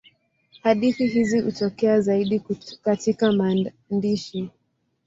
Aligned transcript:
Hadithi 0.63 1.07
hizi 1.07 1.39
hutokea 1.41 2.01
zaidi 2.01 2.41
katika 2.83 3.31
maandishi. 3.31 4.49